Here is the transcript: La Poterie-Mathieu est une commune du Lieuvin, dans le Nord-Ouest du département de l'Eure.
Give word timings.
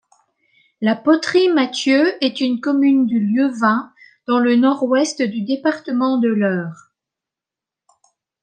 La 0.81 0.95
Poterie-Mathieu 0.95 2.15
est 2.23 2.41
une 2.41 2.59
commune 2.59 3.05
du 3.05 3.19
Lieuvin, 3.19 3.93
dans 4.25 4.39
le 4.39 4.55
Nord-Ouest 4.55 5.21
du 5.21 5.43
département 5.43 6.17
de 6.17 6.29
l'Eure. 6.29 6.89